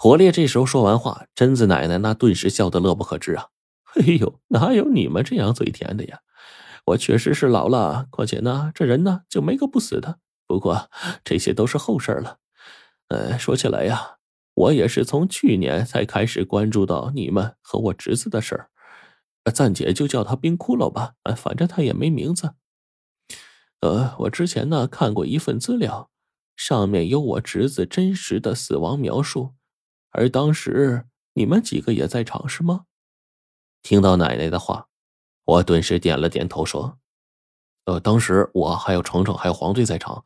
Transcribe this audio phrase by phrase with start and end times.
[0.00, 3.48] 火烈这时候说完话，贞子奶奶那顿时笑得乐不可支啊！
[3.98, 6.20] 哎呦，哪有你们这样嘴甜的呀？
[6.86, 10.20] 我确实是老了，况且呢，这人呢就没个不死的。
[10.46, 10.88] 不过
[11.24, 12.38] 这些都是后事了。
[13.08, 14.18] 呃，说起来呀，
[14.54, 18.70] 我也是从去年才开始关注到你们和我侄子的事儿。
[19.52, 22.52] 暂且就叫他冰骷髅吧，反正他也没名字。
[23.80, 26.08] 呃，我之前呢看过一份资料，
[26.54, 29.54] 上面有我侄子真实的死亡描述。
[30.10, 32.84] 而当时你们几个也在场是吗？
[33.82, 34.88] 听到奶奶的话，
[35.44, 36.98] 我顿时点了点头，说
[37.86, 40.24] ：“呃，当时我还有程程还有黄队在场。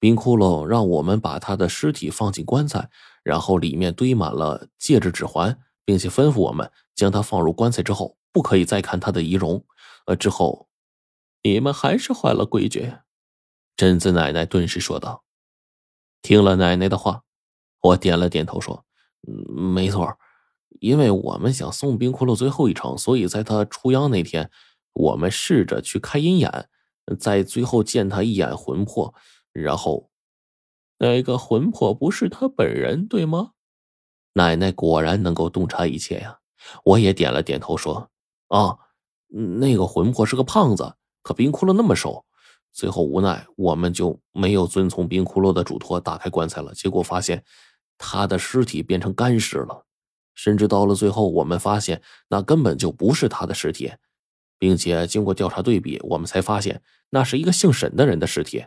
[0.00, 2.88] 冰窟窿让我们把他的尸体放进棺材，
[3.24, 9.64] 然后里面堆满了戒指、指环，并且吩咐我们将他放入棺材之后，不可以再看他的仪容。
[10.06, 10.68] 呃，之后
[11.42, 12.94] 你们还是坏了规矩。”
[13.76, 15.24] 贞子奶奶顿时说道。
[16.22, 17.22] 听了奶奶的话，
[17.80, 18.84] 我点了点头，说。
[19.48, 20.16] 没错，
[20.80, 24.50] 因为我们想送冰骷髅最后一程，所以在他出央那天，
[24.92, 26.68] 我们试着去开阴眼，
[27.18, 29.12] 在最后见他一眼魂魄，
[29.52, 30.10] 然后
[30.98, 33.52] 那个魂魄不是他本人，对吗？
[34.34, 36.38] 奶奶果然能够洞察一切呀！
[36.84, 38.10] 我也点了点头，说
[38.48, 38.78] ：“啊，
[39.58, 42.24] 那个魂魄是个胖子，可冰骷髅那么瘦。”
[42.72, 47.44] 最后无奈，我们就没有遵从冰骷髅的嘱托，打开棺材了，结果发现。
[47.98, 49.84] 他的尸体变成干尸了，
[50.34, 53.92] 甚至到了最后，我们发现那根本就不是他的尸体，
[54.58, 58.64] 并且经过调查对比，我们才发现那是一个姓沈的人的尸体。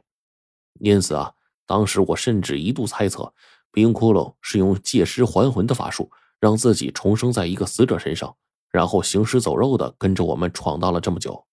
[0.79, 1.33] 因此啊，
[1.65, 3.33] 当时我甚至一度猜测，
[3.71, 8.35] 冰窟窿是用借尸还魂的法术，让自己重生在一个死者身上，
[8.69, 11.45] 然后行尸走肉的跟着我们闯荡了这么久。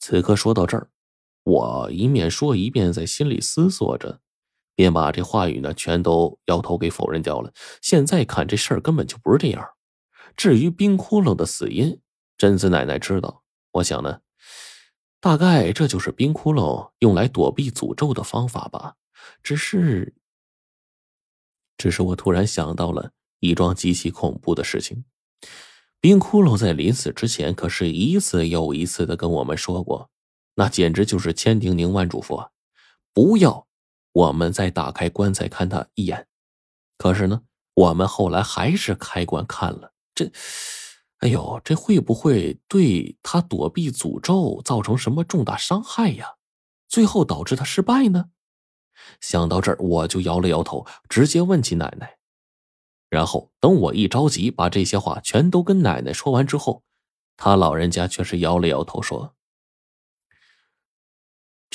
[0.00, 0.90] 此刻说到这儿，
[1.44, 4.20] 我一面说一面在心里思索着。
[4.74, 7.52] 便把这话语呢全都摇头给否认掉了。
[7.80, 9.64] 现在看这事儿根本就不是这样。
[10.36, 12.00] 至于冰窟窿的死因，
[12.36, 13.42] 贞子奶奶知道。
[13.72, 14.20] 我想呢，
[15.20, 18.94] 大概这就是冰窟窿用来躲避诅咒的方法吧。
[19.42, 20.14] 只是，
[21.78, 25.04] 只是我突然想到了一桩极其恐怖的事情。
[26.00, 30.10] 冰窟窿在临死之前可是一次又一次的跟我们说过，
[30.56, 32.50] 那简直就是千叮咛万嘱咐，
[33.12, 33.66] 不要。
[34.14, 36.28] 我们再打开棺材看他一眼，
[36.96, 37.42] 可是呢，
[37.74, 39.92] 我们后来还是开棺看了。
[40.14, 40.30] 这，
[41.18, 46.36] 哎呦，这会不会对他躲避诅咒造成什么重大伤害呀？
[46.88, 48.26] 最后导致他失败呢？
[49.20, 52.18] 想到这儿，我就摇了摇头，直接问起奶奶。
[53.10, 56.84] 然后等我一着急把这些话全都跟奶奶说完之后，
[57.36, 59.34] 他老人家却是摇了摇头说。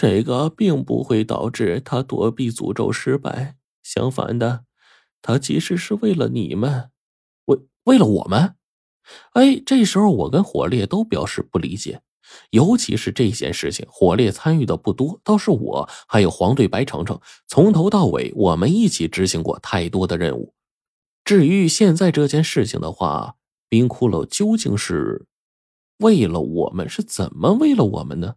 [0.01, 4.63] 这个并不会导致他躲避诅咒失败，相反的，
[5.21, 6.89] 他其实是为了你们，
[7.43, 8.55] 为为了我们。
[9.33, 11.99] 哎，这时候我跟火烈都表示不理解，
[12.51, 20.53] 尤其是这件事情，火烈参与的不多，倒是我还有黄队白程程，从头到尾我们一起执行过太多的任务。
[21.25, 23.35] 至于现在这件事情的话，
[23.67, 25.25] 冰骷髅究竟是
[25.97, 28.35] 为了我们，是怎么为了我们呢？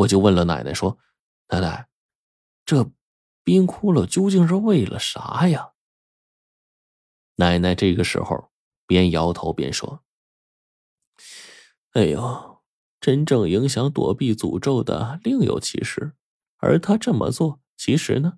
[0.00, 0.98] 我就问了奶奶说
[1.48, 1.88] ：“奶奶，
[2.64, 2.90] 这
[3.44, 5.72] 冰窟窿究竟是为了啥呀？”
[7.36, 8.50] 奶奶这个时候
[8.86, 10.02] 边摇头边说
[11.92, 12.62] ：“哎呦，
[13.00, 16.12] 真正影响躲避诅咒的另有其事，
[16.58, 18.34] 而他这么做，其实呢，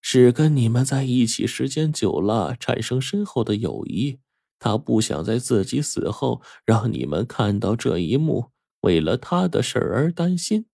[0.00, 4.20] 是跟你们在一起时间久了，产生深厚的友谊。
[4.58, 8.52] 他不想在自己死后让你们看到这一幕，
[8.82, 10.66] 为了他的事儿而担心。”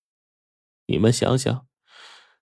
[0.88, 1.66] 你们想想，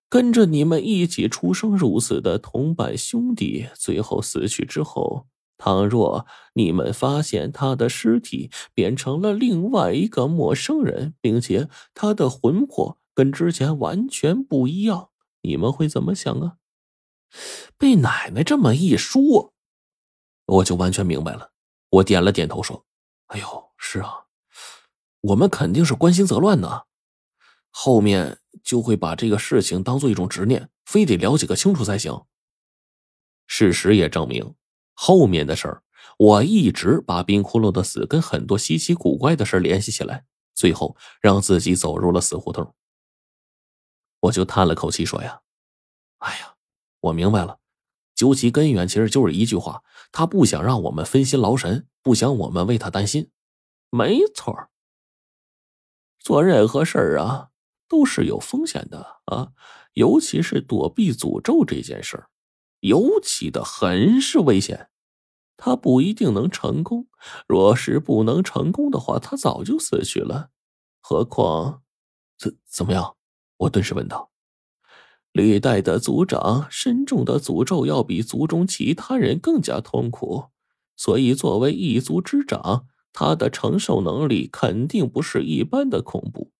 [0.09, 5.27] 跟着你们一起出生入死的同伴兄弟，最后死去之后，
[5.57, 15.09] 倘若你们发现他的尸体变成了另外一个陌生人，并且他的魂魄跟之前完全不一样，
[15.41, 16.55] 你们会怎么想啊？
[17.77, 19.53] 被奶奶这么一说，
[20.45, 21.51] 我就完全明白了。
[21.89, 22.85] 我点了点头说
[23.27, 24.27] ：“哎呦，是啊，
[25.19, 26.83] 我们肯定是关心则乱呢。”
[27.71, 32.25] 后面就会把这个事情当做一种执念，非得了解个清楚才行。
[33.45, 34.55] 事实也证明，
[34.93, 35.83] 后面的事儿，
[36.17, 42.75] 我一直把冰窟窿的死跟很多稀奇古怪的事联系起来，最后让自己走入了死胡同。
[44.21, 45.41] 我就叹了口气说：“呀，
[46.17, 46.55] 哎呀，
[46.99, 47.59] 我明白了，
[48.15, 53.31] 究其根源，其实就是一句话，他不想让我们分心劳神，不想我们为他担心。
[53.91, 54.69] 没错，
[56.19, 57.49] 做任何事儿啊。”
[57.87, 59.49] 都是有风险的啊，
[59.93, 62.29] 尤其是躲避诅咒这件事儿，
[62.81, 64.89] 尤其的很是危险。
[65.55, 67.07] 他不一定能成功，
[67.47, 70.49] 若是不能成功的话，他早就死去了。
[71.01, 71.81] 何况，
[72.37, 73.15] 怎怎么样？
[73.57, 74.31] 我顿时问道。
[75.31, 80.45] 历代的族长深重的诅咒要比族中其他人更加痛苦，
[80.95, 86.51] 所以作为一族之长，他的承受能力肯定不是一般的恐怖。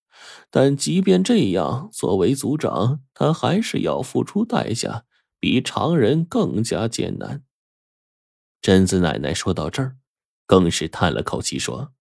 [0.50, 5.04] 但即便这样，作为族长，他还是要付出代价，
[5.40, 7.44] 比常人更加艰难。
[8.62, 9.98] 贞子奶奶说到这儿，
[10.46, 11.92] 更是叹了口气说：“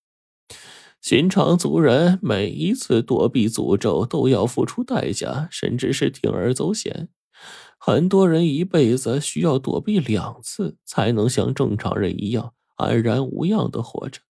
[1.03, 7.09] 寻常族人每一次躲避诅咒都要付出代价，甚至是铤而走险。
[7.79, 14.23] 很多人一辈子需要躲避两次，才能像正常人一样安然无恙的活着。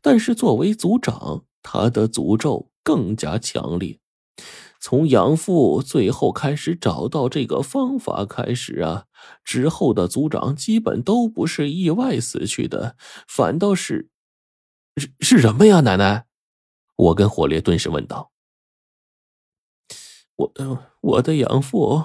[0.00, 3.98] 但是作为族长，他的诅咒更加强烈。”
[4.78, 9.06] 从养父最后开始找到这个方法开始啊，
[9.42, 12.96] 之后的族长基本都不是意外死去的，
[13.26, 14.10] 反倒是
[14.96, 15.80] 是是什么呀？
[15.80, 16.26] 奶奶，
[16.94, 18.30] 我跟火烈顿时问道。
[20.36, 20.52] 我
[21.00, 22.04] 我的养父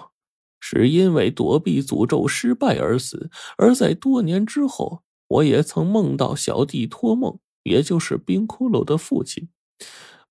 [0.59, 9.49] 是因为躲避诅咒失败而死，而在多年之后，我也曾梦到小弟托梦，也就是冰骷髅的父亲。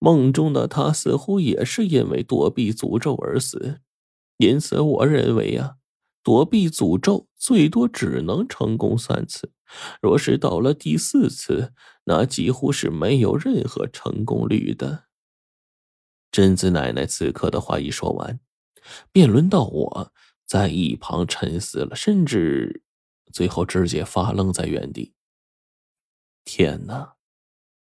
[0.00, 3.80] 梦中的他似乎也是因为躲避诅咒而死，
[4.38, 5.76] 因此我认为呀，
[6.22, 9.52] 躲避诅咒最多只能成功三次，
[10.00, 11.74] 若是到了第四次，
[12.04, 15.04] 那几乎是没有任何成功率的。
[16.32, 18.40] 贞子奶奶此刻的话一说完，
[19.12, 20.12] 便轮到我
[20.46, 22.82] 在一旁沉思了，甚至
[23.30, 25.12] 最后直接发愣在原地。
[26.44, 27.19] 天哪！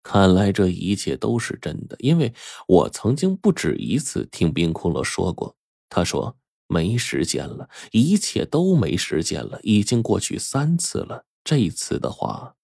[0.02, 2.32] 看来这一切都是真的，因为
[2.66, 5.56] 我曾经不止一次听冰骷髅说过。
[5.88, 11.24] 他说没时间了，一切都没时间了，已经过去三次了。
[11.44, 12.54] 这次的话，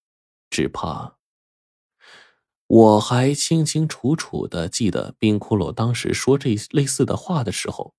[0.50, 1.17] 只怕……
[2.67, 7.94] 我还清清楚楚的记得冰骷髅当时说这类似的话的时候，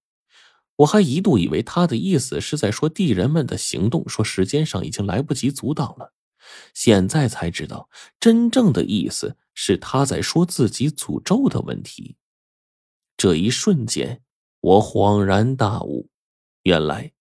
[0.78, 6.14] 我还一度以为他的意思是在说地人们的行动，说时间上已经来不及阻挡了。
[6.74, 12.18] 现在才知道，真正的意思是他在说自己诅咒的问题。
[13.18, 14.22] 这一瞬间，
[14.62, 16.10] 我恍然大悟，
[16.64, 17.12] 原来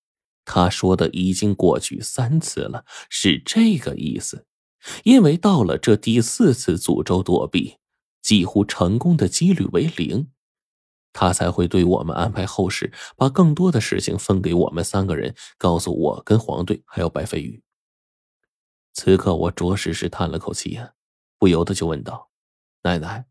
[0.45, 4.47] 他说的已经过去三次了，是这个意思。
[5.03, 7.79] 因为到了这第四次诅咒躲避，
[8.23, 10.31] 几乎成功的几率为零，
[11.13, 17.61] 他才会对我们安排后事，把更多的事情分给我们三个人，告诉我跟黄队还有白飞鱼。
[19.01, 20.95] 此刻我着实是叹了口气呀，
[21.39, 22.31] 不由得就问道
[22.83, 23.27] ：“奶奶，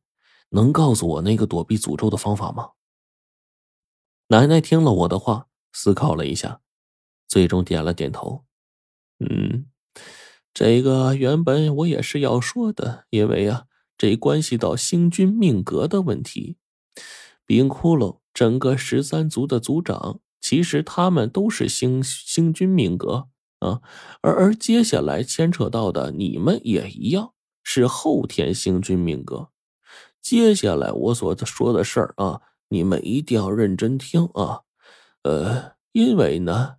[0.51, 2.69] 能告诉我那个躲避诅咒的方法吗？”
[4.31, 6.61] 奶奶听了我的话，思考了一下，
[7.27, 8.45] 最终点了点头
[9.19, 9.65] ：“嗯，
[10.53, 13.65] 这个原本我也是要说的，因为呀，
[13.97, 16.55] 这关系到星君命格的问题。
[17.45, 23.27] 冰窟窿整个十三族的族长，其实他们都是星星君命格。”
[23.59, 23.81] 啊，
[24.21, 27.33] 而而接下来牵扯到的，你们也一样
[27.63, 29.50] 是后天星君命格。
[30.21, 34.62] 接下来我所说的事儿啊，你们一定要认真听啊。
[35.24, 36.75] 呃，因为呢，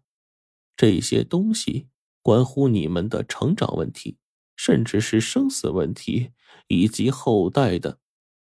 [0.77, 1.89] 这些东西
[2.23, 4.19] 关乎你们的成长问题，
[4.57, 6.33] 甚至是生死问题，
[6.69, 7.99] 以及后代的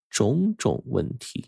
[0.09, 1.47] 种种问题。